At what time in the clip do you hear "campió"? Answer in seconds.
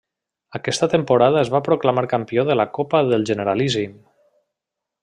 2.15-2.47